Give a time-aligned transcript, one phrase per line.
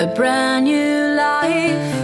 [0.00, 1.94] a brand new life.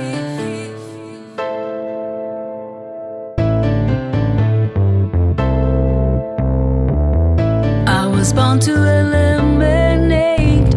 [7.88, 10.74] I was born to eliminate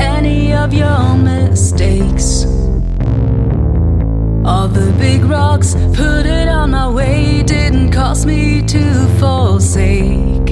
[0.00, 2.44] any of your mistakes.
[4.44, 10.50] All the big rocks put it on my way didn't cause me to forsake.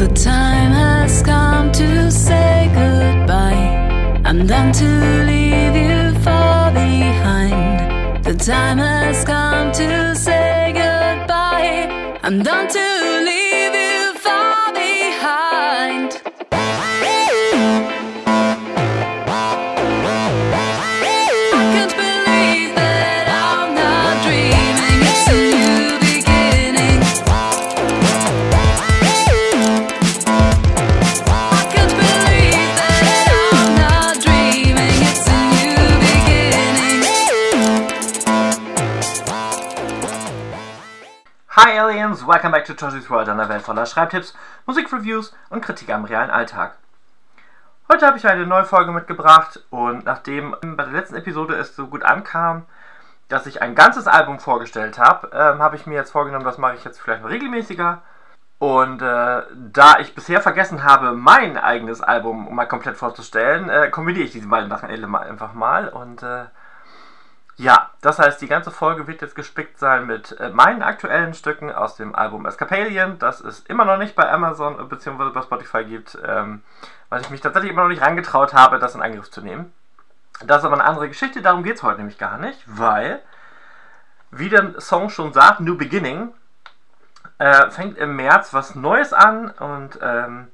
[0.00, 1.49] The time has come
[4.72, 8.24] To leave you far behind.
[8.24, 12.18] The time has come to say goodbye.
[12.22, 12.89] I'm done to
[41.62, 44.32] Hi Aliens, welcome back to Josie's World, einer Welt voller Schreibtipps,
[44.64, 46.78] Musikreviews und Kritik am realen Alltag.
[47.92, 51.88] Heute habe ich eine neue Folge mitgebracht und nachdem bei der letzten Episode es so
[51.88, 52.64] gut ankam,
[53.28, 56.76] dass ich ein ganzes Album vorgestellt habe, ähm, habe ich mir jetzt vorgenommen, das mache
[56.76, 58.00] ich jetzt vielleicht mal regelmäßiger.
[58.58, 64.24] Und äh, da ich bisher vergessen habe, mein eigenes Album mal komplett vorzustellen, äh, kombiniere
[64.24, 66.44] ich diese beiden Sachen einfach mal und äh,
[67.56, 71.70] ja, das heißt, die ganze Folge wird jetzt gespickt sein mit äh, meinen aktuellen Stücken
[71.70, 75.30] aus dem Album Escapalion, das es immer noch nicht bei Amazon äh, bzw.
[75.30, 76.62] bei Spotify gibt, ähm,
[77.10, 79.72] weil ich mich tatsächlich immer noch nicht rangetraut habe, das in Angriff zu nehmen.
[80.46, 83.20] Das ist aber eine andere Geschichte, darum geht es heute nämlich gar nicht, weil,
[84.30, 86.32] wie der Song schon sagt, New Beginning,
[87.36, 90.48] äh, fängt im März was Neues an und ähm,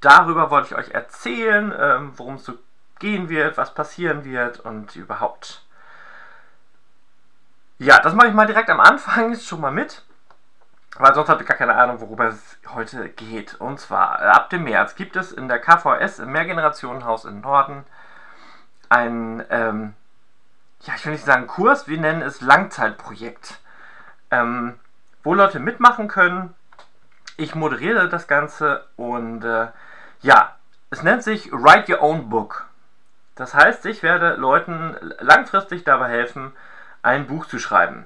[0.00, 2.54] darüber wollte ich euch erzählen, ähm, worum es so
[2.98, 5.65] gehen wird, was passieren wird und überhaupt.
[7.78, 10.02] Ja, das mache ich mal direkt am Anfang schon mal mit,
[10.96, 13.54] weil sonst habt ihr gar keine Ahnung, worüber es heute geht.
[13.56, 17.84] Und zwar, äh, ab dem März gibt es in der KVS im Mehrgenerationenhaus im Norden
[18.88, 19.94] ein, ähm,
[20.82, 23.60] ja, ich will nicht sagen Kurs, wir nennen es Langzeitprojekt,
[24.30, 24.78] ähm,
[25.22, 26.54] wo Leute mitmachen können.
[27.36, 29.68] Ich moderiere das Ganze und äh,
[30.22, 30.56] ja,
[30.88, 32.68] es nennt sich Write Your Own Book.
[33.34, 36.54] Das heißt, ich werde Leuten langfristig dabei helfen,
[37.06, 38.04] ein Buch zu schreiben.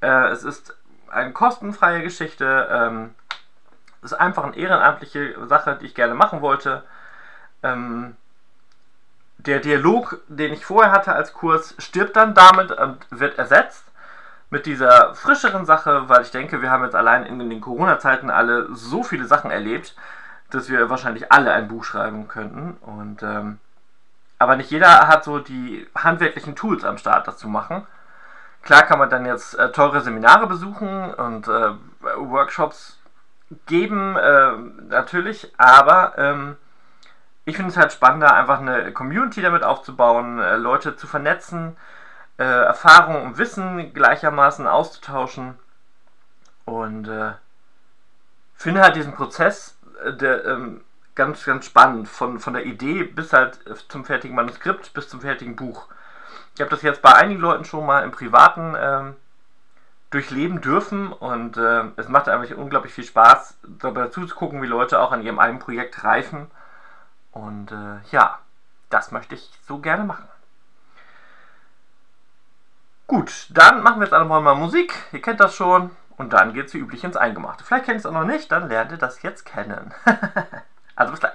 [0.00, 0.76] Äh, es ist
[1.10, 2.68] eine kostenfreie Geschichte.
[2.70, 3.14] Ähm,
[4.02, 6.82] es ist einfach eine ehrenamtliche Sache, die ich gerne machen wollte.
[7.62, 8.16] Ähm,
[9.38, 13.84] der Dialog, den ich vorher hatte als Kurs, stirbt dann damit und wird ersetzt
[14.50, 18.74] mit dieser frischeren Sache, weil ich denke, wir haben jetzt allein in den Corona-Zeiten alle
[18.74, 19.96] so viele Sachen erlebt,
[20.50, 22.76] dass wir wahrscheinlich alle ein Buch schreiben könnten.
[22.82, 23.58] Und ähm,
[24.38, 27.86] aber nicht jeder hat so die handwerklichen Tools am Start, das zu machen.
[28.64, 31.70] Klar kann man dann jetzt äh, teure Seminare besuchen und äh,
[32.16, 32.98] Workshops
[33.66, 34.52] geben, äh,
[34.88, 36.56] natürlich, aber ähm,
[37.44, 41.76] ich finde es halt spannender, einfach eine Community damit aufzubauen, äh, Leute zu vernetzen,
[42.38, 45.58] äh, Erfahrung und Wissen gleichermaßen auszutauschen
[46.64, 47.32] und äh,
[48.54, 50.80] finde halt diesen Prozess äh, der, ähm,
[51.14, 53.58] ganz, ganz spannend, von, von der Idee bis halt
[53.88, 55.86] zum fertigen Manuskript, bis zum fertigen Buch.
[56.54, 59.16] Ich habe das jetzt bei einigen Leuten schon mal im Privaten ähm,
[60.10, 65.12] durchleben dürfen und äh, es macht einfach unglaublich viel Spaß, dabei zuzugucken, wie Leute auch
[65.12, 66.50] an ihrem eigenen Projekt reifen.
[67.32, 68.38] Und äh, ja,
[68.90, 70.28] das möchte ich so gerne machen.
[73.06, 74.94] Gut, dann machen wir jetzt alle mal Musik.
[75.12, 75.90] Ihr kennt das schon.
[76.16, 77.64] Und dann geht es wie üblich ins Eingemachte.
[77.64, 79.92] Vielleicht kennt ihr es auch noch nicht, dann lernt ihr das jetzt kennen.
[80.96, 81.34] also bis gleich.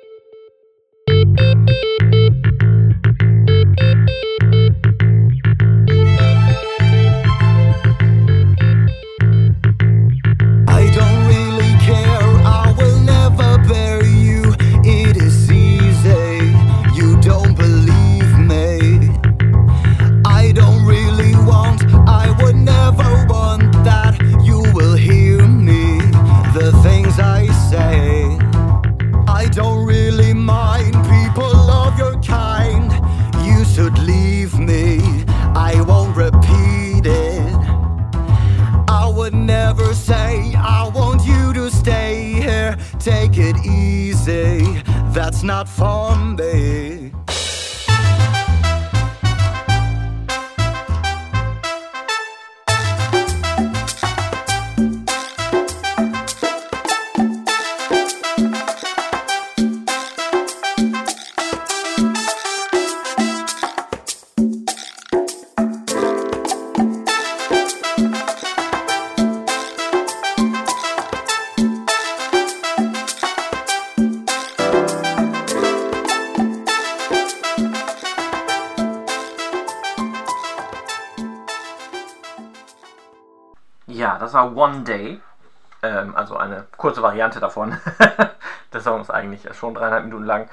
[89.31, 90.49] Eigentlich schon dreieinhalb Minuten lang.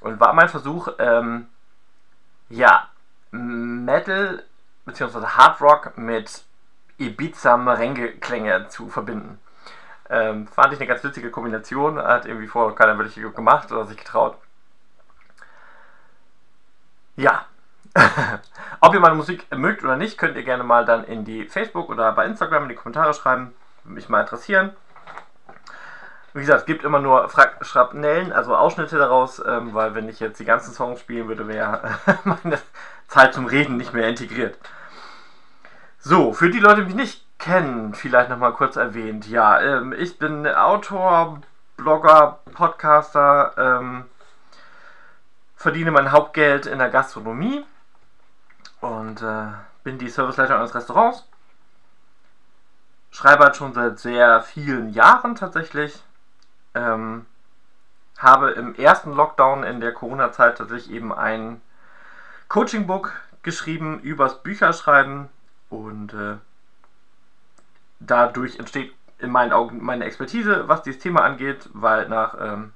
[0.00, 1.46] Und war mein Versuch, ähm,
[2.48, 2.88] ja,
[3.30, 4.42] Metal
[4.84, 5.26] bzw.
[5.26, 6.44] Hard Rock mit
[6.98, 9.38] Ibiza Merengue-Klänge zu verbinden.
[10.08, 11.98] Ähm, fand ich eine ganz witzige Kombination.
[11.98, 14.36] Hat irgendwie vorher keiner wirklich gemacht oder sich getraut.
[17.16, 17.46] Ja.
[18.80, 21.88] Ob ihr meine Musik mögt oder nicht, könnt ihr gerne mal dann in die Facebook
[21.88, 23.54] oder bei Instagram in die Kommentare schreiben.
[23.82, 24.76] Würde mich mal interessieren.
[26.36, 27.30] Wie gesagt, es gibt immer nur
[27.62, 31.98] Schrapnellen, also Ausschnitte daraus, ähm, weil wenn ich jetzt die ganzen Songs spielen würde, wäre
[32.24, 32.58] meine
[33.08, 34.58] Zeit zum Reden nicht mehr integriert.
[35.98, 39.26] So, für die Leute, die mich nicht kennen, vielleicht nochmal kurz erwähnt.
[39.26, 41.40] Ja, ähm, ich bin Autor,
[41.78, 44.04] Blogger, Podcaster, ähm,
[45.56, 47.64] verdiene mein Hauptgeld in der Gastronomie
[48.82, 49.46] und äh,
[49.84, 51.26] bin die Serviceleiterin eines Restaurants.
[53.10, 56.02] Schreibe halt schon seit sehr vielen Jahren tatsächlich.
[56.76, 57.26] Ähm,
[58.18, 61.60] habe im ersten Lockdown in der Corona-Zeit tatsächlich eben ein
[62.48, 63.12] Coaching-Book
[63.42, 65.28] geschrieben übers Bücherschreiben
[65.68, 66.36] und äh,
[68.00, 72.72] dadurch entsteht in meinen Augen meine Expertise, was dieses Thema angeht, weil nach ähm,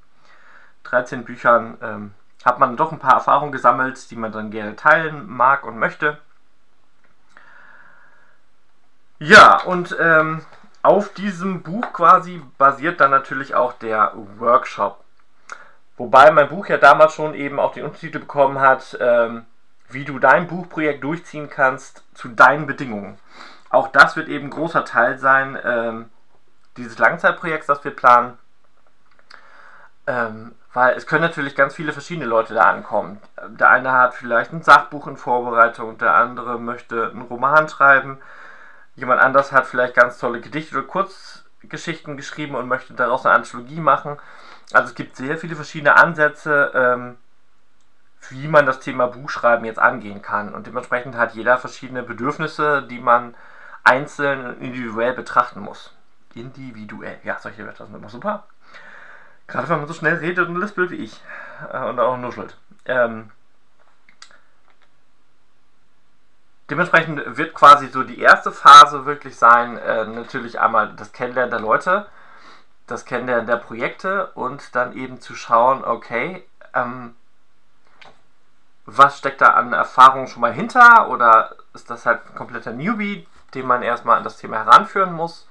[0.84, 2.14] 13 Büchern ähm,
[2.44, 6.18] hat man doch ein paar Erfahrungen gesammelt, die man dann gerne teilen mag und möchte.
[9.18, 10.40] Ja, und ähm,
[10.82, 15.04] auf diesem Buch quasi basiert dann natürlich auch der Workshop.
[15.96, 19.44] Wobei mein Buch ja damals schon eben auch den Untertitel bekommen hat, ähm,
[19.88, 23.18] wie du dein Buchprojekt durchziehen kannst zu deinen Bedingungen.
[23.68, 26.10] Auch das wird eben großer Teil sein ähm,
[26.76, 28.38] dieses Langzeitprojekts, das wir planen.
[30.06, 33.20] Ähm, weil es können natürlich ganz viele verschiedene Leute da ankommen.
[33.48, 38.18] Der eine hat vielleicht ein Sachbuch in Vorbereitung, der andere möchte einen Roman schreiben.
[38.96, 43.80] Jemand anders hat vielleicht ganz tolle Gedichte oder Kurzgeschichten geschrieben und möchte daraus eine Anthologie
[43.80, 44.18] machen.
[44.72, 47.16] Also es gibt sehr viele verschiedene Ansätze, ähm,
[48.28, 50.54] wie man das Thema Buchschreiben jetzt angehen kann.
[50.54, 53.34] Und dementsprechend hat jeder verschiedene Bedürfnisse, die man
[53.82, 55.94] einzeln und individuell betrachten muss.
[56.34, 58.44] Individuell, ja, solche Wörter sind immer super.
[59.46, 61.20] Gerade wenn man so schnell redet und lispelt wie ich.
[61.72, 62.56] Äh, und auch nuschelt.
[62.84, 63.30] Ähm,
[66.70, 71.60] dementsprechend wird quasi so die erste Phase wirklich sein, äh, natürlich einmal das Kennenlernen der
[71.60, 72.06] Leute,
[72.86, 76.44] das Kennenlernen der Projekte und dann eben zu schauen, okay,
[76.74, 77.14] ähm,
[78.86, 83.26] was steckt da an Erfahrung schon mal hinter oder ist das halt ein kompletter Newbie,
[83.54, 85.48] den man erstmal an das Thema heranführen muss.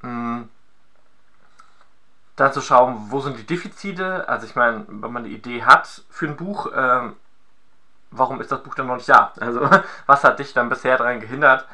[0.00, 0.48] Hm.
[2.36, 4.28] Dann zu schauen, wo sind die Defizite.
[4.28, 7.16] Also ich meine, wenn man eine Idee hat für ein Buch, ähm,
[8.10, 9.32] warum ist das Buch dann noch nicht da?
[9.40, 9.68] Also
[10.06, 11.66] was hat dich dann bisher daran gehindert,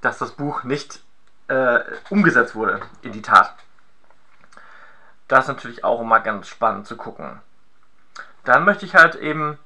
[0.00, 1.02] dass das Buch nicht
[1.48, 3.54] äh, umgesetzt wurde in die Tat?
[5.28, 7.40] Das ist natürlich auch immer ganz spannend zu gucken.
[8.44, 9.58] Dann möchte ich halt eben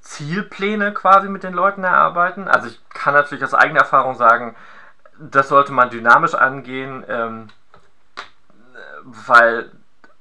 [0.00, 2.48] Zielpläne quasi mit den Leuten erarbeiten.
[2.48, 4.54] Also ich kann natürlich aus eigener Erfahrung sagen,
[5.18, 7.48] das sollte man dynamisch angehen, ähm,
[9.02, 9.70] weil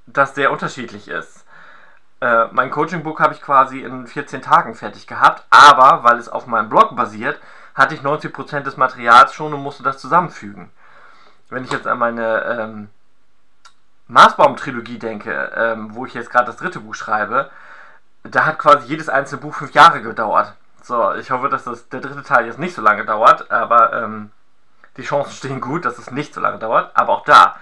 [0.05, 1.42] das sehr unterschiedlich ist.
[2.23, 6.47] Äh, mein Coaching-Book habe ich quasi in 14 Tagen fertig gehabt, aber weil es auf
[6.47, 7.37] meinem Blog basiert,
[7.75, 10.71] hatte ich 90% des Materials schon und musste das zusammenfügen.
[11.49, 12.89] Wenn ich jetzt an meine ähm,
[14.07, 17.49] Marsbaum-Trilogie denke, ähm, wo ich jetzt gerade das dritte Buch schreibe,
[18.23, 20.53] da hat quasi jedes einzelne Buch fünf Jahre gedauert.
[20.81, 24.31] So, ich hoffe, dass das, der dritte Teil jetzt nicht so lange dauert, aber ähm,
[24.95, 26.91] die Chancen stehen gut, dass es nicht so lange dauert.
[26.93, 27.57] Aber auch da,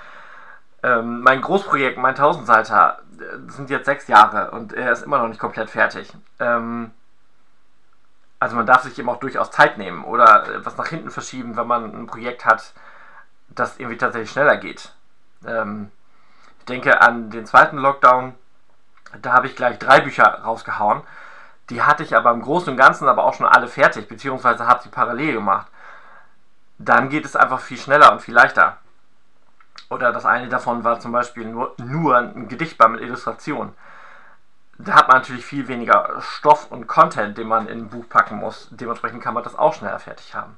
[0.84, 5.28] ähm, mein Großprojekt, mein Tausendseiter, äh, sind jetzt sechs Jahre und er ist immer noch
[5.28, 6.12] nicht komplett fertig.
[6.40, 6.92] Ähm,
[8.40, 11.56] also man darf sich eben auch durchaus Zeit nehmen oder äh, was nach hinten verschieben,
[11.56, 12.74] wenn man ein Projekt hat,
[13.50, 14.94] das irgendwie tatsächlich schneller geht.
[15.46, 15.92] Ähm,
[16.60, 18.34] ich denke an den zweiten Lockdown,
[19.22, 21.02] da habe ich gleich drei Bücher rausgehauen.
[21.70, 24.82] Die hatte ich aber im Großen und Ganzen aber auch schon alle fertig, beziehungsweise habe
[24.82, 25.68] sie parallel gemacht.
[26.80, 28.78] Dann geht es einfach viel schneller und viel leichter.
[29.91, 33.75] Oder das eine davon war zum Beispiel nur, nur ein Gedichtband mit Illustration.
[34.77, 38.38] Da hat man natürlich viel weniger Stoff und Content, den man in ein Buch packen
[38.38, 38.69] muss.
[38.71, 40.57] Dementsprechend kann man das auch schneller fertig haben.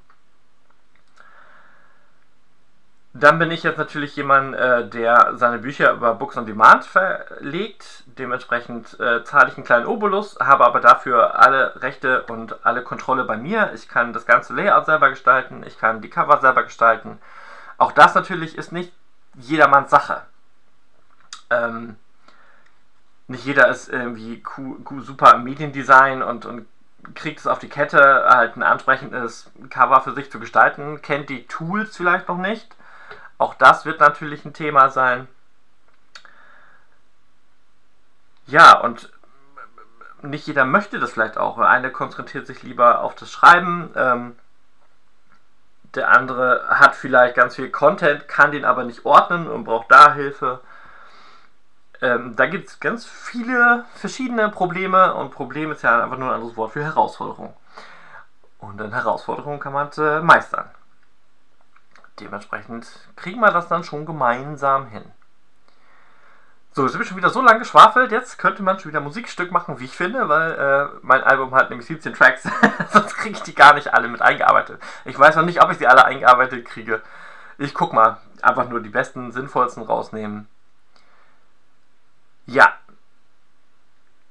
[3.15, 8.03] Dann bin ich jetzt natürlich jemand, äh, der seine Bücher über Books on Demand verlegt.
[8.05, 13.23] Dementsprechend äh, zahle ich einen kleinen Obolus, habe aber dafür alle Rechte und alle Kontrolle
[13.23, 13.71] bei mir.
[13.73, 17.19] Ich kann das ganze Layout selber gestalten, ich kann die Cover selber gestalten.
[17.79, 18.93] Auch das natürlich ist nicht
[19.35, 20.21] jedermanns Sache.
[21.49, 21.97] Ähm,
[23.27, 24.43] nicht jeder ist irgendwie
[24.99, 26.67] super im Mediendesign und, und
[27.15, 31.45] kriegt es auf die Kette, halt ein ansprechendes Cover für sich zu gestalten, kennt die
[31.47, 32.75] Tools vielleicht noch nicht.
[33.37, 35.27] Auch das wird natürlich ein Thema sein.
[38.45, 39.11] Ja, und
[40.21, 41.57] nicht jeder möchte das vielleicht auch.
[41.57, 43.91] Eine konzentriert sich lieber auf das Schreiben.
[43.95, 44.35] Ähm,
[45.95, 50.13] der andere hat vielleicht ganz viel Content, kann den aber nicht ordnen und braucht da
[50.13, 50.61] Hilfe.
[52.01, 56.35] Ähm, da gibt es ganz viele verschiedene Probleme und Problem ist ja einfach nur ein
[56.35, 57.55] anderes Wort für Herausforderung.
[58.59, 60.69] Und eine Herausforderung kann man äh, meistern.
[62.19, 65.03] Dementsprechend kriegen wir das dann schon gemeinsam hin.
[66.75, 68.11] So, jetzt habe ich schon wieder so lange geschwafelt.
[68.11, 71.53] Jetzt könnte man schon wieder ein Musikstück machen, wie ich finde, weil äh, mein Album
[71.53, 72.49] hat nämlich 17 Tracks.
[72.91, 74.81] Sonst kriege ich die gar nicht alle mit eingearbeitet.
[75.05, 77.03] Ich weiß noch nicht, ob ich sie alle eingearbeitet kriege.
[77.59, 78.17] Ich guck mal.
[78.41, 80.49] Einfach nur die besten, sinnvollsten rausnehmen.
[82.47, 82.73] Ja.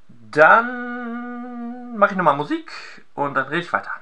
[0.09, 2.73] Dann mache ich nochmal Musik
[3.15, 3.93] und dann rede ich weiter.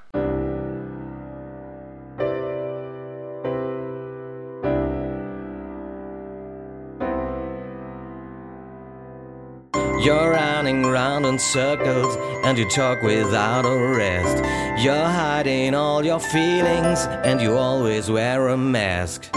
[11.20, 14.44] Running round in circles and you talk without a rest.
[14.82, 19.28] You're hiding all your feelings and you always wear a mask.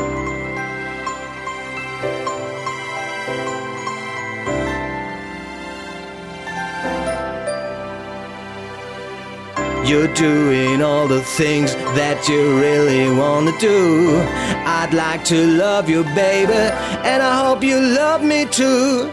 [9.85, 14.17] You're doing all the things that you really want to do.
[14.65, 19.11] I'd like to love you, baby, and I hope you love me too.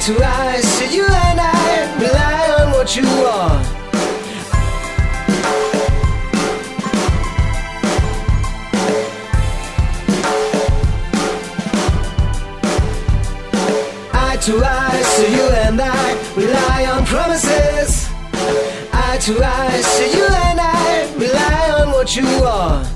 [0.00, 3.60] To eye, so you and I rely on what you are.
[14.14, 18.08] Eye to eye, so you and I rely on promises.
[18.94, 22.89] Eye to eye, so you and I rely on what you want.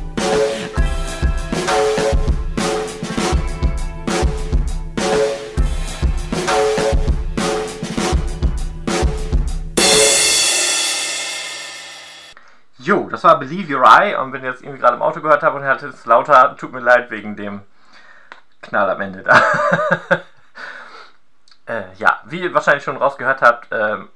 [12.85, 15.43] Jo, das war Believe Your Eye und wenn ihr jetzt irgendwie gerade im Auto gehört
[15.43, 17.63] habt und ihr hattet es lauter, tut mir leid wegen dem
[18.61, 19.41] Knall am Ende da.
[21.67, 24.11] äh, ja, wie ihr wahrscheinlich schon rausgehört habt, ähm,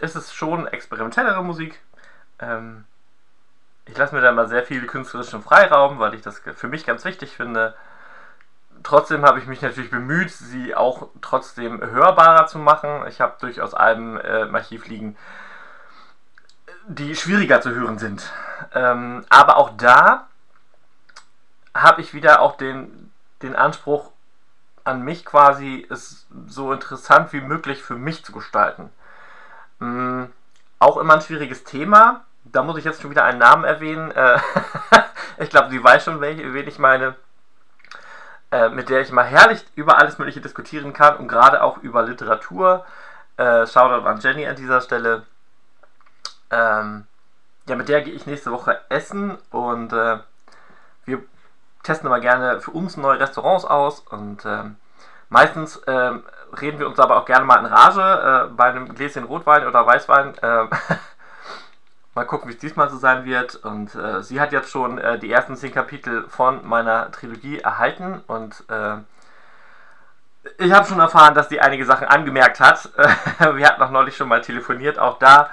[0.00, 1.78] ist es schon experimentellere Musik.
[2.38, 2.86] Ähm,
[3.84, 7.04] ich lasse mir da mal sehr viel künstlerischen Freiraum, weil ich das für mich ganz
[7.04, 7.74] wichtig finde.
[8.82, 13.04] Trotzdem habe ich mich natürlich bemüht, sie auch trotzdem hörbarer zu machen.
[13.06, 15.18] Ich habe durchaus Alben äh, im Archiv liegen,
[16.90, 18.32] die schwieriger zu hören sind.
[18.74, 20.26] Ähm, aber auch da
[21.74, 24.10] habe ich wieder auch den, den Anspruch
[24.82, 28.90] an mich quasi, es so interessant wie möglich für mich zu gestalten.
[29.80, 30.32] Ähm,
[30.78, 32.24] auch immer ein schwieriges Thema.
[32.44, 34.10] Da muss ich jetzt schon wieder einen Namen erwähnen.
[34.10, 34.38] Äh,
[35.38, 37.14] ich glaube, sie weiß schon, welche, wen ich meine.
[38.50, 42.02] Äh, mit der ich mal herrlich über alles Mögliche diskutieren kann und gerade auch über
[42.02, 42.84] Literatur.
[43.36, 45.24] Äh, Shoutout an Jenny an dieser Stelle.
[46.50, 47.06] Ähm,
[47.68, 50.18] ja, mit der gehe ich nächste Woche essen und äh,
[51.04, 51.22] wir
[51.82, 54.76] testen immer gerne für uns neue Restaurants aus und ähm,
[55.28, 56.24] meistens ähm,
[56.60, 59.86] reden wir uns aber auch gerne mal in Rage äh, bei einem Gläschen Rotwein oder
[59.86, 60.34] Weißwein.
[60.42, 60.68] Ähm,
[62.14, 63.54] mal gucken, wie es diesmal so sein wird.
[63.56, 68.22] Und äh, sie hat jetzt schon äh, die ersten zehn Kapitel von meiner Trilogie erhalten
[68.26, 68.96] und äh,
[70.56, 72.90] ich habe schon erfahren, dass sie einige Sachen angemerkt hat.
[73.54, 75.50] wir hatten auch neulich schon mal telefoniert, auch da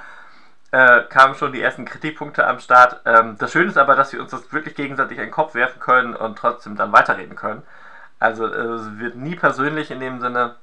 [0.77, 3.01] äh, kamen schon die ersten Kritikpunkte am Start.
[3.05, 5.79] Ähm, das Schöne ist aber, dass wir uns das wirklich gegenseitig in den Kopf werfen
[5.79, 7.63] können und trotzdem dann weiterreden können.
[8.19, 10.55] Also äh, es wird nie persönlich in dem Sinne.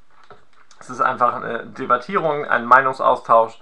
[0.78, 3.58] Es ist einfach eine Debattierung, ein Meinungsaustausch.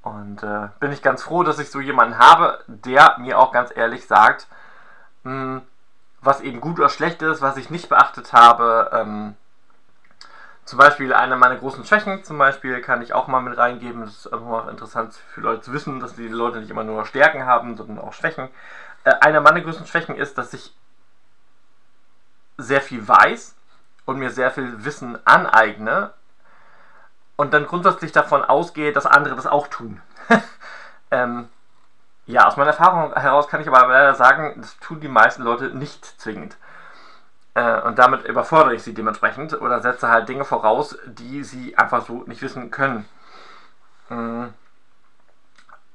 [0.00, 3.70] Und äh, bin ich ganz froh, dass ich so jemanden habe, der mir auch ganz
[3.76, 4.46] ehrlich sagt,
[5.24, 5.60] mh,
[6.22, 8.90] was eben gut oder schlecht ist, was ich nicht beachtet habe.
[8.94, 9.34] Ähm,
[10.66, 14.02] zum Beispiel eine meiner großen Schwächen, zum Beispiel kann ich auch mal mit reingeben.
[14.04, 17.06] Das ist einfach mal interessant für Leute zu wissen, dass die Leute nicht immer nur
[17.06, 18.48] Stärken haben, sondern auch Schwächen.
[19.04, 20.74] Äh, eine meiner größten Schwächen ist, dass ich
[22.58, 23.54] sehr viel weiß
[24.06, 26.12] und mir sehr viel Wissen aneigne
[27.36, 30.02] und dann grundsätzlich davon ausgehe, dass andere das auch tun.
[31.12, 31.48] ähm,
[32.26, 35.66] ja, aus meiner Erfahrung heraus kann ich aber leider sagen, das tun die meisten Leute
[35.66, 36.56] nicht zwingend.
[37.56, 42.04] Äh, und damit überfordere ich sie dementsprechend oder setze halt Dinge voraus, die sie einfach
[42.04, 43.08] so nicht wissen können.
[44.10, 44.48] Mm.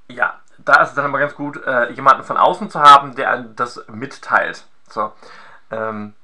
[0.07, 3.37] Ja, da ist es dann immer ganz gut, äh, jemanden von außen zu haben, der
[3.37, 4.65] das mitteilt.
[4.89, 5.13] So.
[5.69, 6.15] Ähm,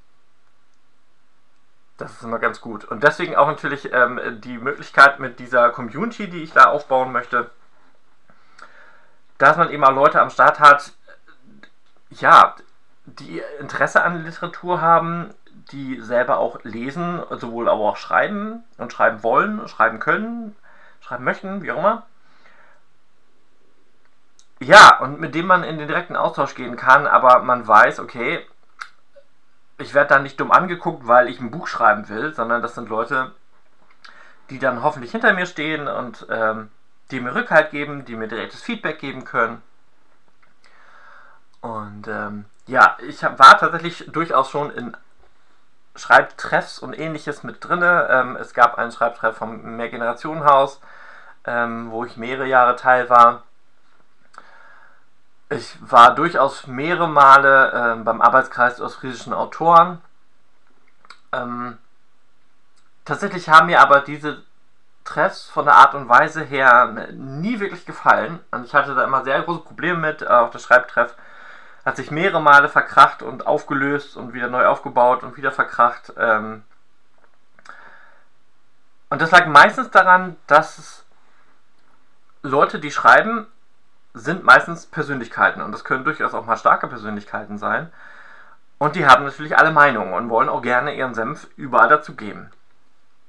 [1.98, 2.86] das ist immer ganz gut.
[2.86, 7.52] Und deswegen auch natürlich ähm, die Möglichkeit mit dieser Community, die ich da aufbauen möchte,
[9.38, 10.94] dass man eben auch Leute am Start hat,
[12.10, 12.56] ja,
[13.08, 15.34] die Interesse an Literatur haben,
[15.72, 20.56] die selber auch lesen, sowohl aber auch schreiben und schreiben wollen, schreiben können,
[21.02, 22.06] schreiben möchten, wie auch immer.
[24.60, 28.46] Ja, und mit dem man in den direkten Austausch gehen kann, aber man weiß, okay,
[29.78, 32.90] ich werde da nicht dumm angeguckt, weil ich ein Buch schreiben will, sondern das sind
[32.90, 33.32] Leute,
[34.50, 36.70] die dann hoffentlich hinter mir stehen und ähm,
[37.12, 39.62] die mir Rückhalt geben, die mir direktes Feedback geben können.
[41.62, 44.96] Und ähm, ja, ich war tatsächlich durchaus schon in
[45.96, 47.82] Schreibtreffs und ähnliches mit drin.
[47.84, 50.80] Ähm, es gab einen Schreibtreff vom Mehrgenerationenhaus,
[51.46, 53.44] ähm, wo ich mehrere Jahre Teil war.
[55.50, 60.02] Ich war durchaus mehrere Male ähm, beim Arbeitskreis der ostfriesischen Autoren.
[61.32, 61.78] Ähm,
[63.06, 64.44] tatsächlich haben mir aber diese
[65.06, 68.42] Treffs von der Art und Weise her nie wirklich gefallen.
[68.52, 70.22] Und ich hatte da immer sehr große Probleme mit.
[70.22, 71.16] Äh, auch der Schreibtreff
[71.88, 76.12] hat sich mehrere Male verkracht und aufgelöst und wieder neu aufgebaut und wieder verkracht.
[76.18, 76.64] Ähm
[79.10, 81.06] und das lag meistens daran, dass
[82.42, 83.48] Leute, die schreiben,
[84.14, 87.90] sind meistens Persönlichkeiten und das können durchaus auch mal starke Persönlichkeiten sein.
[88.80, 92.52] Und die haben natürlich alle Meinungen und wollen auch gerne ihren Senf überall dazu geben.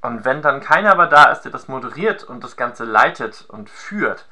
[0.01, 3.71] Und wenn dann keiner aber da ist, der das moderiert und das Ganze leitet und
[3.71, 4.27] führt,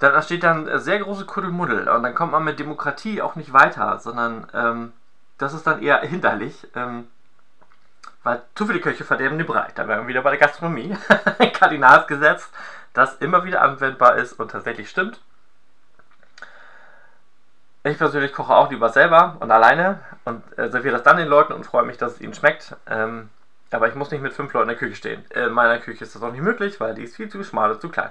[0.00, 3.98] dann entsteht dann sehr große Kuddelmuddel und dann kommt man mit Demokratie auch nicht weiter,
[3.98, 4.92] sondern ähm,
[5.38, 7.06] das ist dann eher hinderlich, ähm,
[8.22, 9.68] weil zu viele Köche verderben den Brei.
[9.74, 10.96] Da wären wir wieder bei der Gastronomie.
[11.52, 12.50] Kardinalsgesetz,
[12.94, 15.20] das immer wieder anwendbar ist und tatsächlich stimmt.
[17.82, 21.52] Ich persönlich koche auch lieber selber und alleine und äh, serviere das dann den Leuten
[21.52, 22.74] und freue mich, dass es ihnen schmeckt.
[22.86, 23.28] Ähm,
[23.70, 25.24] aber ich muss nicht mit fünf Leuten in der Küche stehen.
[25.30, 27.80] In meiner Küche ist das auch nicht möglich, weil die ist viel zu schmal und
[27.80, 28.10] zu klein.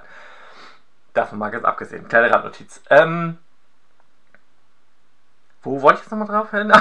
[1.14, 2.08] Davon mal ganz abgesehen.
[2.08, 2.82] Kleine Randnotiz.
[2.90, 3.38] Ähm,
[5.62, 6.72] wo wollte ich jetzt nochmal drauf hin?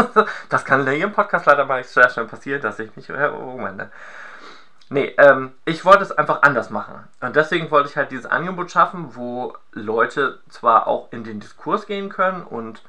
[0.48, 3.90] das kann in jedem Podcast leider mal sehr schnell passieren, dass ich mich irgendwann.
[4.88, 7.08] Nee, ähm, ich wollte es einfach anders machen.
[7.20, 11.86] Und deswegen wollte ich halt dieses Angebot schaffen, wo Leute zwar auch in den Diskurs
[11.86, 12.82] gehen können und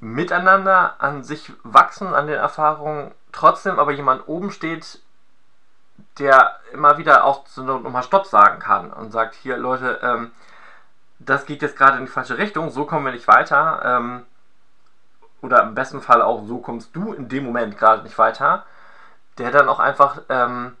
[0.00, 5.00] miteinander an sich wachsen, an den Erfahrungen, trotzdem aber jemand oben steht,
[6.18, 10.32] der immer wieder auch so nochmal Stopp sagen kann und sagt, hier Leute, ähm,
[11.18, 13.82] das geht jetzt gerade in die falsche Richtung, so kommen wir nicht weiter.
[13.84, 14.26] Ähm,
[15.40, 18.64] oder im besten Fall auch, so kommst du in dem Moment gerade nicht weiter.
[19.38, 20.76] Der dann auch einfach ähm,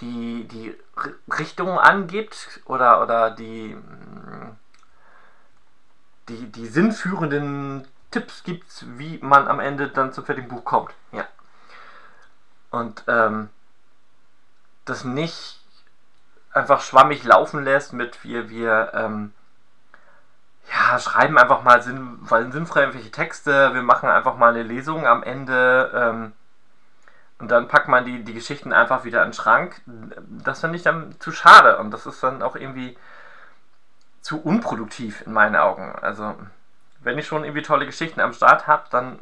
[0.00, 0.74] die, die
[1.38, 3.76] Richtung angibt oder, oder die,
[6.28, 10.94] die, die sinnführenden Tipps gibt, wie man am Ende dann zum fertigen Buch kommt.
[11.12, 11.26] Ja.
[12.70, 13.50] Und ähm,
[14.84, 15.60] das nicht
[16.52, 19.32] einfach schwammig laufen lässt mit wir, wir ähm,
[20.70, 22.18] ja, schreiben einfach mal sinn,
[22.50, 26.32] sinnfrei irgendwelche Texte, wir machen einfach mal eine Lesung am Ende ähm,
[27.38, 29.80] und dann packt man die, die Geschichten einfach wieder in den Schrank.
[29.86, 32.96] Das finde ich dann zu schade und das ist dann auch irgendwie
[34.20, 35.94] zu unproduktiv in meinen Augen.
[36.02, 36.34] Also,
[37.00, 39.18] wenn ich schon irgendwie tolle Geschichten am Start habe, dann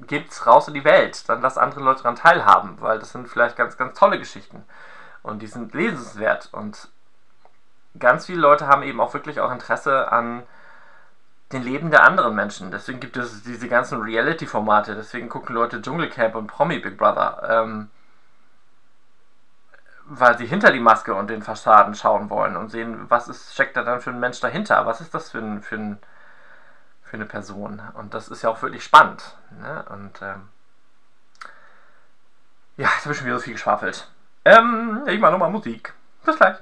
[0.00, 1.28] gebt's raus in die Welt.
[1.28, 4.64] Dann lass andere Leute daran teilhaben, weil das sind vielleicht ganz, ganz tolle Geschichten.
[5.26, 6.50] Und die sind lesenswert.
[6.52, 6.88] Und
[7.98, 10.44] ganz viele Leute haben eben auch wirklich auch Interesse an
[11.52, 12.70] den Leben der anderen Menschen.
[12.70, 14.94] Deswegen gibt es diese ganzen Reality-Formate.
[14.94, 17.42] Deswegen gucken Leute Dschungelcamp und Promi Big Brother.
[17.48, 17.90] Ähm,
[20.04, 23.76] weil sie hinter die Maske und den Fassaden schauen wollen und sehen, was ist, steckt
[23.76, 24.86] da dann für ein Mensch dahinter?
[24.86, 25.98] Was ist das für, ein, für, ein,
[27.02, 27.82] für eine Person?
[27.94, 29.36] Und das ist ja auch wirklich spannend.
[29.60, 29.84] Ne?
[29.88, 30.48] Und ähm,
[32.76, 34.08] ja, jetzt habe ich schon wieder so viel geschwafelt.
[34.46, 35.92] Ähm, ich mache nochmal Musik.
[36.24, 36.54] Bis gleich.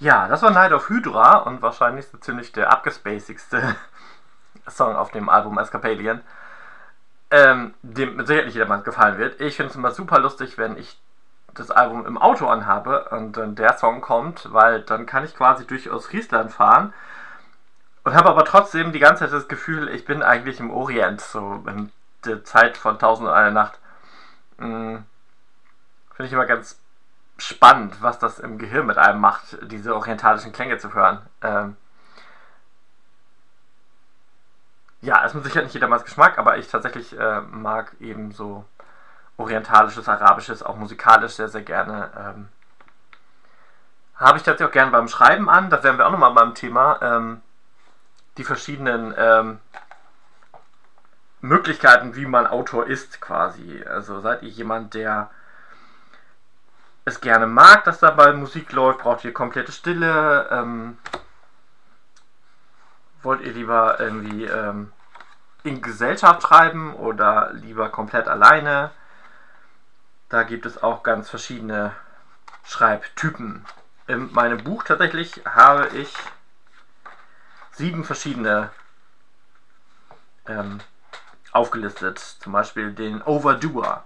[0.00, 3.74] Ja, das war Night of Hydra und wahrscheinlich so ziemlich der abgespacigste
[4.68, 6.22] Song auf dem Album Escapadian.
[7.30, 9.40] Ähm, dem mit Sicherheit jedermann gefallen wird.
[9.40, 11.00] Ich finde es immer super lustig, wenn ich
[11.52, 15.66] das Album im Auto anhabe und dann der Song kommt, weil dann kann ich quasi
[15.66, 16.94] durch Ostfriesland fahren
[18.04, 21.62] und habe aber trotzdem die ganze Zeit das Gefühl, ich bin eigentlich im Orient, so
[21.66, 21.90] in
[22.24, 23.78] der Zeit von Tausend und eine Nacht.
[24.58, 25.04] Hm,
[26.14, 26.80] finde ich immer ganz
[27.38, 31.20] spannend, was das im Gehirn mit einem macht, diese orientalischen Klänge zu hören.
[31.42, 31.76] Ähm,
[35.00, 38.64] ja, ist mit Sicherheit nicht jedermanns Geschmack, aber ich tatsächlich äh, mag eben so
[39.36, 42.10] orientalisches, arabisches, auch musikalisch sehr, sehr gerne.
[42.16, 42.48] Ähm,
[44.16, 46.98] Habe ich tatsächlich auch gerne beim Schreiben an, da wären wir auch nochmal beim Thema,
[47.00, 47.40] ähm,
[48.36, 49.60] die verschiedenen ähm,
[51.40, 53.84] Möglichkeiten, wie man Autor ist, quasi.
[53.84, 55.30] Also seid ihr jemand, der
[57.08, 60.98] es gerne mag, dass dabei Musik läuft, braucht ihr komplette Stille, ähm,
[63.22, 64.92] wollt ihr lieber irgendwie ähm,
[65.64, 68.90] in Gesellschaft schreiben oder lieber komplett alleine?
[70.28, 71.92] Da gibt es auch ganz verschiedene
[72.64, 73.64] Schreibtypen.
[74.06, 76.14] In meinem Buch tatsächlich habe ich
[77.72, 78.70] sieben verschiedene
[80.46, 80.80] ähm,
[81.52, 82.18] aufgelistet.
[82.18, 84.04] Zum Beispiel den Overdoer.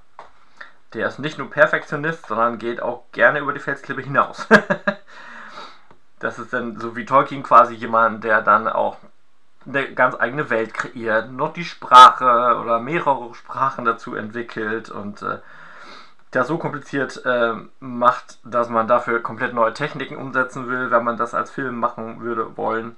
[0.95, 4.47] Der ist nicht nur Perfektionist, sondern geht auch gerne über die Felsklippe hinaus.
[6.19, 8.97] das ist dann so wie Tolkien quasi jemand, der dann auch
[9.67, 15.39] eine ganz eigene Welt kreiert, noch die Sprache oder mehrere Sprachen dazu entwickelt und äh,
[16.33, 21.17] der so kompliziert äh, macht, dass man dafür komplett neue Techniken umsetzen will, wenn man
[21.17, 22.97] das als Film machen würde wollen.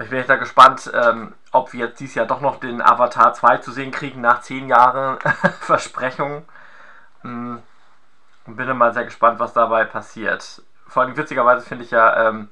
[0.00, 3.32] Ich bin echt da gespannt, ähm, ob wir jetzt dieses Jahr doch noch den Avatar
[3.32, 5.18] 2 zu sehen kriegen nach 10 Jahren
[5.60, 6.44] Versprechung.
[7.22, 7.62] Hm.
[8.46, 10.62] Bin mal sehr gespannt, was dabei passiert.
[10.86, 12.50] Vor allem witzigerweise finde ich ja, ähm,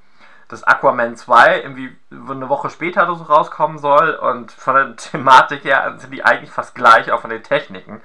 [0.48, 5.94] dass Aquaman 2 irgendwie eine Woche später so rauskommen soll und von der Thematik her
[5.98, 8.00] sind die eigentlich fast gleich, auch von den Techniken.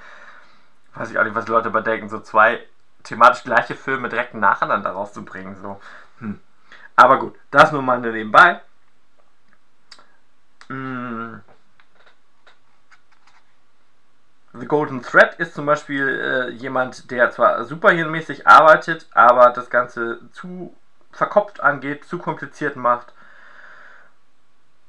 [0.96, 2.60] Weiß ich auch nicht, was die Leute überdenken, so zwei
[3.04, 5.56] thematisch gleiche Filme direkt nacheinander rauszubringen.
[5.62, 5.80] So.
[6.20, 6.42] Hm.
[6.96, 8.62] Aber gut, das nur mal nebenbei.
[10.70, 11.42] Mm.
[14.60, 20.20] The Golden Thread ist zum Beispiel äh, jemand, der zwar superheldenmäßig arbeitet, aber das Ganze
[20.32, 20.76] zu
[21.12, 23.14] verkopft angeht, zu kompliziert macht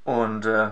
[0.05, 0.71] und äh,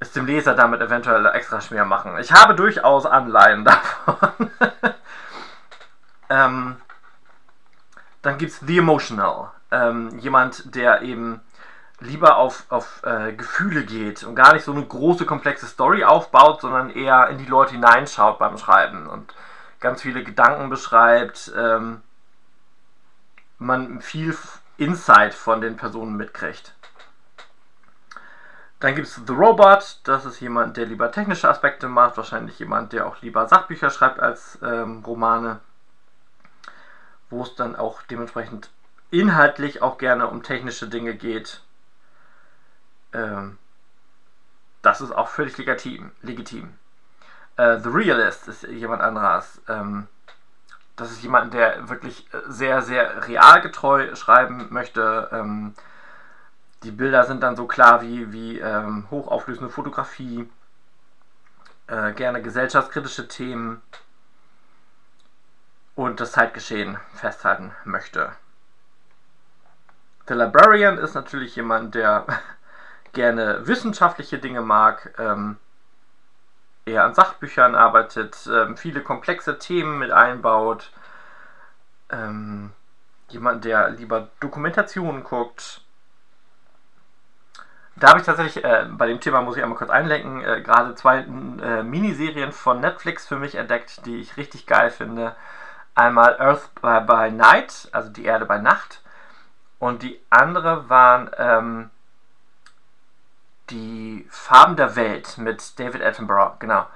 [0.00, 2.18] es dem Leser damit eventuell extra schwer machen.
[2.18, 4.50] Ich habe durchaus Anleihen davon.
[6.28, 6.76] ähm,
[8.22, 9.50] dann gibt es The Emotional.
[9.70, 11.40] Ähm, jemand, der eben
[12.00, 16.60] lieber auf, auf äh, Gefühle geht und gar nicht so eine große, komplexe Story aufbaut,
[16.60, 19.34] sondern eher in die Leute hineinschaut beim Schreiben und
[19.80, 22.02] ganz viele Gedanken beschreibt, ähm,
[23.58, 24.36] man viel
[24.76, 26.74] Insight von den Personen mitkriegt.
[28.80, 32.92] Dann gibt es The Robot, das ist jemand, der lieber technische Aspekte macht, wahrscheinlich jemand,
[32.92, 35.60] der auch lieber Sachbücher schreibt als ähm, Romane,
[37.30, 38.68] wo es dann auch dementsprechend
[39.10, 41.62] inhaltlich auch gerne um technische Dinge geht.
[43.16, 43.58] Ähm,
[44.82, 46.12] das ist auch völlig legitim.
[46.22, 46.74] legitim.
[47.56, 49.60] Äh, The Realist ist jemand anderes.
[49.68, 50.06] Ähm,
[50.96, 55.28] das ist jemand, der wirklich sehr, sehr realgetreu schreiben möchte.
[55.32, 55.74] Ähm,
[56.82, 60.48] die Bilder sind dann so klar wie, wie ähm, hochauflösende Fotografie,
[61.86, 63.82] äh, gerne gesellschaftskritische Themen
[65.94, 68.32] und das Zeitgeschehen festhalten möchte.
[70.28, 72.26] Der Librarian ist natürlich jemand, der
[73.16, 75.56] gerne wissenschaftliche Dinge mag, ähm,
[76.84, 80.92] eher an Sachbüchern arbeitet, ähm, viele komplexe Themen mit einbaut,
[82.10, 82.70] ähm,
[83.28, 85.80] jemand, der lieber Dokumentationen guckt.
[87.96, 90.94] Da habe ich tatsächlich, äh, bei dem Thema muss ich einmal kurz einlenken, äh, gerade
[90.94, 95.34] zwei äh, Miniserien von Netflix für mich entdeckt, die ich richtig geil finde.
[95.94, 99.00] Einmal Earth by, by Night, also die Erde bei Nacht.
[99.78, 101.90] Und die andere waren ähm,
[103.70, 106.86] die Farben der Welt mit David Attenborough, genau.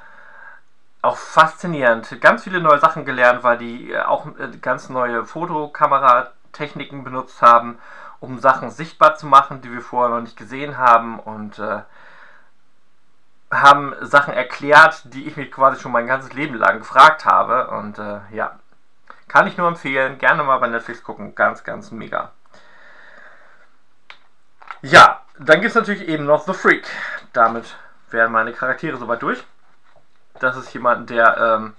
[1.02, 2.20] Auch faszinierend.
[2.20, 7.78] Ganz viele neue Sachen gelernt, weil die äh, auch äh, ganz neue Fotokameratechniken benutzt haben,
[8.20, 11.80] um Sachen sichtbar zu machen, die wir vorher noch nicht gesehen haben und äh,
[13.50, 17.68] haben Sachen erklärt, die ich mich quasi schon mein ganzes Leben lang gefragt habe.
[17.68, 18.58] Und äh, ja,
[19.26, 20.18] kann ich nur empfehlen.
[20.18, 21.34] Gerne mal bei Netflix gucken.
[21.34, 22.30] Ganz, ganz mega.
[24.82, 26.86] Ja, dann gibt es natürlich eben noch The Freak.
[27.32, 27.76] Damit
[28.10, 29.42] wären meine Charaktere soweit durch.
[30.38, 31.74] Das ist jemand, der ähm,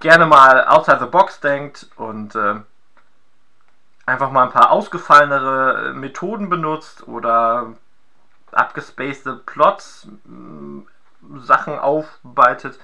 [0.00, 2.64] gerne mal outside the box denkt und ähm,
[4.06, 7.74] einfach mal ein paar ausgefallenere äh, Methoden benutzt oder
[8.50, 10.82] abgespacede Plots mh,
[11.38, 12.78] Sachen aufarbeitet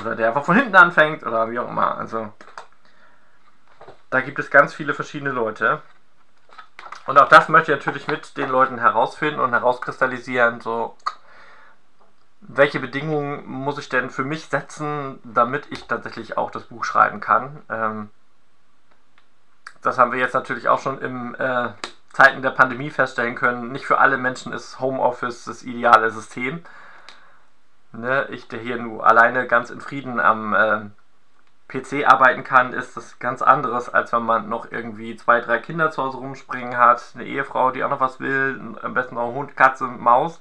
[0.00, 1.98] oder der einfach von hinten anfängt oder wie auch immer.
[1.98, 2.32] Also
[4.10, 5.82] da gibt es ganz viele verschiedene Leute.
[7.06, 10.96] Und auch das möchte ich natürlich mit den Leuten herausfinden und herauskristallisieren, so
[12.40, 17.20] welche Bedingungen muss ich denn für mich setzen, damit ich tatsächlich auch das Buch schreiben
[17.20, 17.62] kann.
[17.68, 18.10] Ähm,
[19.82, 21.70] das haben wir jetzt natürlich auch schon in äh,
[22.12, 23.72] Zeiten der Pandemie feststellen können.
[23.72, 26.64] Nicht für alle Menschen ist Homeoffice das ideale System.
[27.92, 30.80] Ne, ich, der hier nur alleine ganz in Frieden am äh,
[31.68, 35.90] PC arbeiten kann, ist das ganz anderes, als wenn man noch irgendwie zwei, drei Kinder
[35.90, 39.56] zu Hause rumspringen hat, eine Ehefrau, die auch noch was will, am besten noch Hund,
[39.56, 40.40] Katze, Maus.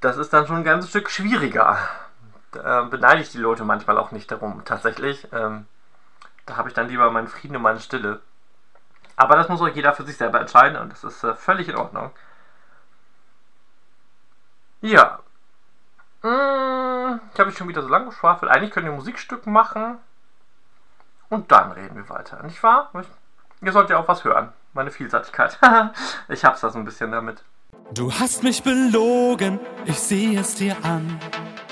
[0.00, 1.78] Das ist dann schon ein ganzes Stück schwieriger.
[2.52, 5.26] Da äh, beneide ich die Leute manchmal auch nicht darum, tatsächlich.
[5.32, 5.66] Ähm,
[6.46, 8.20] da habe ich dann lieber meinen Frieden und meine Stille.
[9.16, 11.76] Aber das muss auch jeder für sich selber entscheiden und das ist äh, völlig in
[11.76, 12.10] Ordnung.
[14.82, 15.20] Ja,
[16.24, 18.50] hm, ich habe schon wieder so lange geschwafelt.
[18.50, 19.98] Eigentlich können wir Musikstück machen.
[21.28, 22.90] Und dann reden wir weiter, nicht wahr?
[23.60, 24.52] Ihr sollt ja auch was hören.
[24.72, 25.58] Meine Vielseitigkeit.
[26.28, 27.44] ich hab's da so ein bisschen damit.
[27.92, 31.20] Du hast mich belogen, ich sehe es dir an.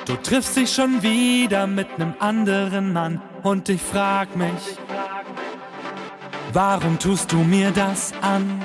[0.05, 3.23] Du triffst dich schon wieder mit nem anderen Mann.
[3.43, 4.79] Und ich frag mich,
[6.53, 8.61] warum tust du mir das an?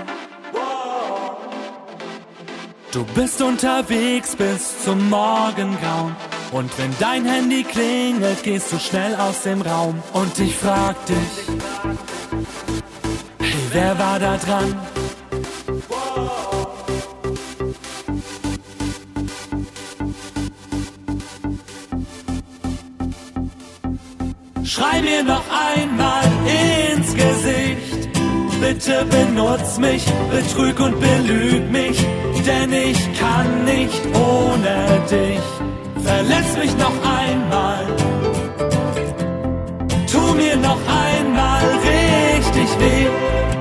[2.92, 6.16] Du bist unterwegs bis zum Morgengrauen.
[6.52, 10.02] Und wenn dein Handy klingelt, gehst du schnell aus dem Raum.
[10.14, 11.16] Und ich frag dich,
[13.40, 14.80] hey, wer war da dran?
[24.64, 26.24] Schrei mir noch einmal
[26.94, 27.67] ins Gesicht.
[28.68, 31.98] Bitte benutz mich, betrüg und belüg mich
[32.48, 34.76] denn ich kann nicht ohne
[35.10, 35.46] dich.
[36.04, 37.86] Verletz mich noch einmal,
[40.12, 43.08] tu mir noch einmal richtig weh.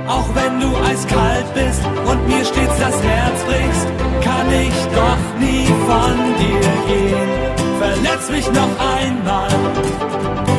[0.09, 3.89] Auch wenn du eiskalt bist und mir stets das Herz brichst,
[4.23, 7.31] kann ich doch nie von dir gehen.
[7.79, 10.56] Verletz mich noch einmal.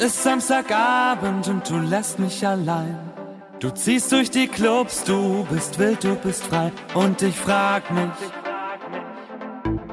[0.00, 2.98] Ist Samstagabend und du lässt mich allein.
[3.58, 6.72] Du ziehst durch die Clubs, du bist wild, du bist frei.
[6.94, 8.10] Und ich frag mich,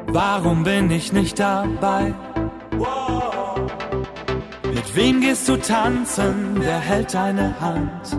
[0.08, 2.14] warum bin ich nicht dabei?
[4.74, 6.56] Mit wem gehst du tanzen?
[6.60, 8.18] Wer hält deine Hand?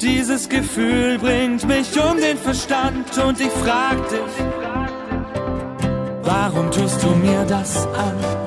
[0.00, 4.44] Dieses Gefühl bringt mich um den Verstand und ich frag dich,
[6.22, 8.39] warum tust du mir das an?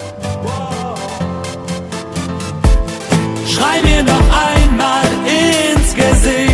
[3.63, 6.54] Schrei mir noch einmal ins Gesicht.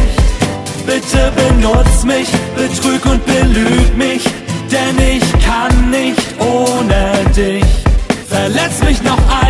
[0.85, 4.23] Bitte benutz mich, betrüg und belüg mich,
[4.71, 7.65] denn ich kann nicht ohne dich.
[8.27, 9.48] Verletz mich noch einmal.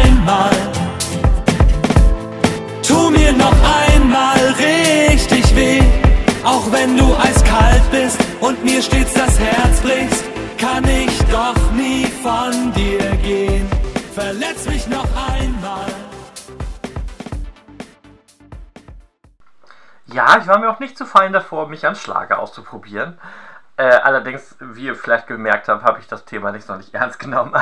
[20.80, 23.20] Auch nicht zu fein davor, mich an Schlager auszuprobieren.
[23.76, 27.54] Äh, allerdings, wie ihr vielleicht gemerkt habt, habe ich das Thema nicht sonderlich ernst genommen.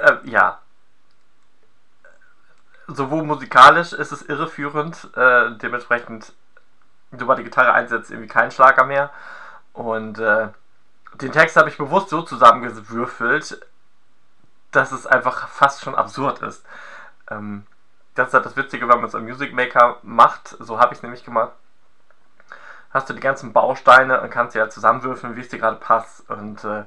[0.00, 0.60] äh, ja.
[2.86, 6.34] Sowohl musikalisch ist es irreführend, äh, dementsprechend,
[7.10, 9.10] sobald die Gitarre einsetzt, irgendwie kein Schlager mehr.
[9.72, 10.50] Und äh,
[11.14, 13.60] den Text habe ich bewusst so zusammengewürfelt,
[14.70, 16.64] dass es einfach fast schon absurd ist.
[17.28, 17.66] Ähm,
[18.14, 20.56] das ist halt das Witzige, wenn man es am Music Maker macht.
[20.60, 21.52] So habe ich es nämlich gemacht.
[22.90, 26.28] Hast du die ganzen Bausteine und kannst sie ja zusammenwürfeln, wie es dir gerade passt.
[26.28, 26.84] Und äh,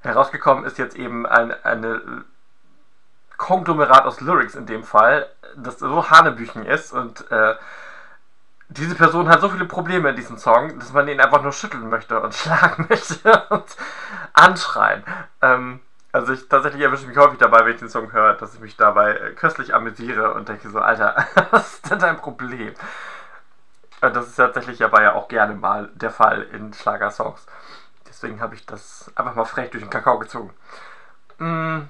[0.00, 2.24] herausgekommen ist jetzt eben ein, eine
[3.36, 7.54] Konglomerat aus Lyrics in dem Fall, das so Hanebüchen ist und äh,
[8.68, 11.88] diese Person hat so viele Probleme in diesem Song, dass man ihn einfach nur schütteln
[11.88, 13.64] möchte und schlagen möchte und
[14.32, 15.04] anschreien.
[15.42, 15.80] Ähm,
[16.14, 18.76] also ich tatsächlich erwische mich häufig dabei, wenn ich den Song höre, dass ich mich
[18.76, 22.72] dabei äh, köstlich amüsiere und denke so, Alter, was ist denn dein Problem?
[24.00, 27.44] Und das ist tatsächlich aber ja auch gerne mal der Fall in Schlagersongs.
[28.06, 30.54] Deswegen habe ich das einfach mal frech durch den Kakao gezogen.
[31.38, 31.80] Mm,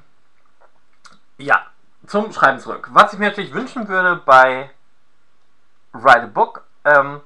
[1.36, 1.60] ja,
[2.06, 2.88] zum Schreiben zurück.
[2.92, 4.70] Was ich mir natürlich wünschen würde bei
[5.92, 7.20] Write a Book, ähm,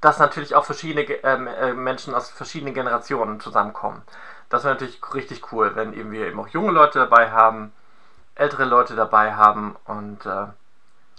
[0.00, 4.00] dass natürlich auch verschiedene ähm, äh, Menschen aus verschiedenen Generationen zusammenkommen.
[4.48, 7.72] Das wäre natürlich richtig cool, wenn eben wir eben auch junge Leute dabei haben,
[8.34, 10.46] ältere Leute dabei haben und äh,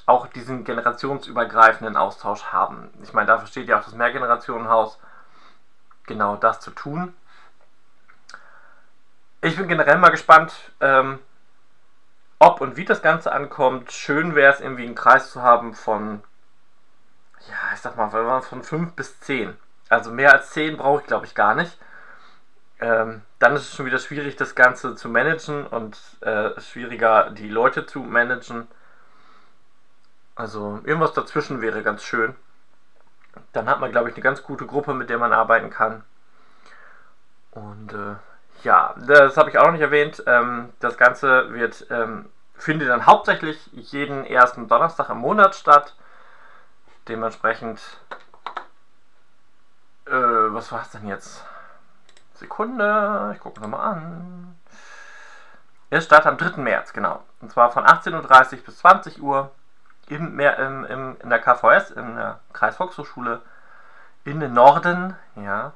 [0.06, 2.90] auch diesen generationsübergreifenden Austausch haben.
[3.04, 5.00] Ich meine, dafür steht ja auch das Mehrgenerationenhaus,
[6.08, 7.14] genau das zu tun.
[9.42, 11.20] Ich bin generell mal gespannt, ähm,
[12.40, 13.92] ob und wie das Ganze ankommt.
[13.92, 16.24] Schön wäre es irgendwie einen Kreis zu haben von,
[17.48, 19.56] ja, ich sag mal, von 5 bis 10.
[19.90, 21.78] Also mehr als 10 brauche ich glaube ich gar nicht.
[22.80, 27.50] Ähm, dann ist es schon wieder schwierig, das Ganze zu managen und äh, schwieriger, die
[27.50, 28.68] Leute zu managen.
[30.36, 32.36] Also irgendwas dazwischen wäre ganz schön.
[33.52, 36.04] Dann hat man, glaube ich, eine ganz gute Gruppe, mit der man arbeiten kann.
[37.52, 38.16] Und äh,
[38.64, 40.24] ja, das habe ich auch noch nicht erwähnt.
[40.26, 45.96] Ähm, das Ganze wird, ähm, findet dann hauptsächlich jeden ersten Donnerstag im Monat statt.
[47.08, 47.82] Dementsprechend,
[50.06, 51.46] äh, was war es denn jetzt?
[52.40, 54.56] Sekunde, ich gucke nochmal an.
[55.90, 56.62] Es startet am 3.
[56.62, 57.24] März, genau.
[57.42, 59.52] Und zwar von 18.30 Uhr bis 20 Uhr
[60.08, 63.42] im, Meer- im, im, in der KVS, in der Kreisvolkshochschule
[64.26, 65.74] in den Norden, ja.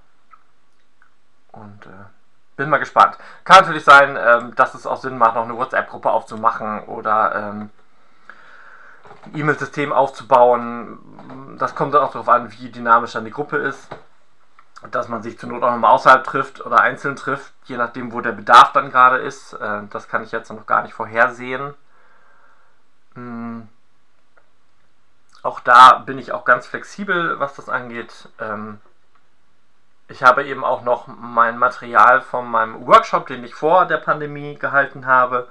[1.52, 2.06] Und äh,
[2.56, 3.18] bin mal gespannt.
[3.44, 7.70] Kann natürlich sein, ähm, dass es auch Sinn macht, noch eine WhatsApp-Gruppe aufzumachen oder ähm,
[9.26, 11.58] ein E-Mail-System aufzubauen.
[11.58, 13.88] Das kommt dann auch darauf an, wie dynamisch dann die Gruppe ist.
[14.92, 18.22] Dass man sich zur Not auch nochmal außerhalb trifft oder einzeln trifft, je nachdem, wo
[18.22, 19.54] der Bedarf dann gerade ist.
[19.54, 21.74] Äh, das kann ich jetzt noch gar nicht vorhersehen.
[23.16, 23.68] Hm.
[25.44, 28.30] Auch da bin ich auch ganz flexibel, was das angeht.
[28.40, 28.80] Ähm,
[30.08, 34.56] ich habe eben auch noch mein Material von meinem Workshop, den ich vor der Pandemie
[34.56, 35.50] gehalten habe,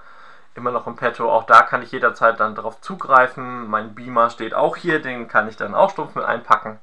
[0.55, 1.31] immer noch im Petto.
[1.31, 3.69] Auch da kann ich jederzeit dann darauf zugreifen.
[3.69, 6.79] Mein Beamer steht auch hier, den kann ich dann auch stumpf mit einpacken.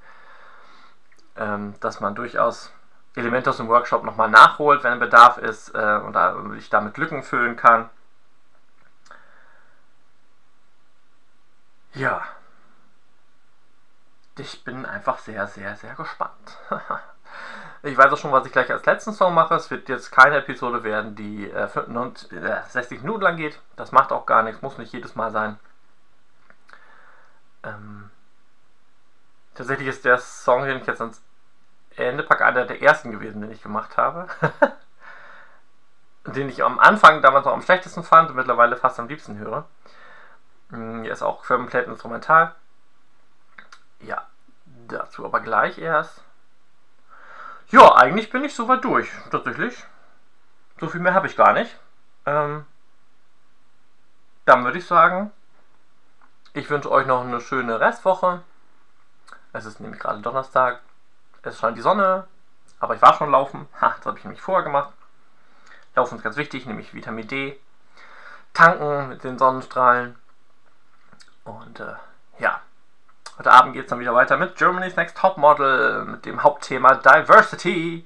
[1.40, 2.72] Ähm, dass man durchaus
[3.16, 7.56] Elemente aus dem Workshop nochmal nachholt, wenn Bedarf ist äh, und ich damit Lücken füllen
[7.56, 7.90] kann.
[11.94, 12.24] Ja.
[14.38, 16.58] Ich bin einfach sehr, sehr, sehr gespannt.
[17.84, 19.56] ich weiß auch schon, was ich gleich als letzten Song mache.
[19.56, 23.62] Es wird jetzt keine Episode werden, die äh, 65 äh, 60 Minuten lang geht.
[23.78, 25.58] Das macht auch gar nichts, muss nicht jedes Mal sein.
[27.64, 28.10] Ähm,
[29.56, 31.22] tatsächlich ist der Song, den ich jetzt ans
[32.08, 34.28] Ende packe, einer der ersten gewesen, den ich gemacht habe.
[36.26, 39.66] den ich am Anfang damals noch am schlechtesten fand und mittlerweile fast am liebsten höre.
[40.70, 42.54] Mm, Er ist auch komplett instrumental.
[44.02, 44.28] Ja,
[44.88, 46.24] dazu aber gleich erst.
[47.70, 49.86] Ja, eigentlich bin ich soweit durch, tatsächlich.
[50.80, 51.78] So viel mehr habe ich gar nicht.
[52.26, 52.66] Ähm,
[54.46, 55.32] dann würde ich sagen,
[56.54, 58.42] ich wünsche euch noch eine schöne Restwoche.
[59.54, 60.82] Es ist nämlich gerade Donnerstag.
[61.42, 62.28] Es scheint die Sonne,
[62.80, 63.68] aber ich war schon laufen.
[63.80, 64.94] Ha, das habe ich nämlich vorher gemacht.
[65.96, 67.60] Laufen ist ganz wichtig, nämlich Vitamin D.
[68.54, 70.16] Tanken mit den Sonnenstrahlen.
[71.44, 71.94] Und äh,
[72.40, 72.62] ja,
[73.38, 76.96] heute Abend geht es dann wieder weiter mit Germany's Next Top Model, mit dem Hauptthema
[76.96, 78.06] Diversity.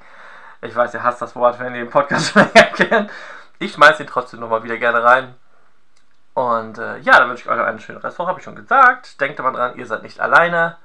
[0.61, 3.11] Ich weiß, ihr hasst das Wort, wenn ihr den Podcast schon länger kennt.
[3.59, 5.35] Ich schmeiße ihn trotzdem nochmal wieder gerne rein.
[6.33, 9.19] Und äh, ja, dann wünsche ich euch noch eine schöne Restwoche, habe ich schon gesagt.
[9.21, 10.77] Denkt immer dran, ihr seid nicht alleine.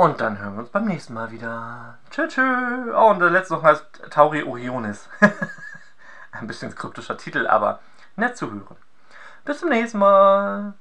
[0.00, 1.98] Und dann hören wir uns beim nächsten Mal wieder.
[2.12, 2.94] Tschö, tschö.
[2.94, 5.08] Oh, und der letzte noch heißt Tauri Orionis.
[6.30, 7.80] Ein bisschen kryptischer Titel, aber
[8.14, 8.76] nett zu hören.
[9.44, 10.74] Bis zum nächsten Mal.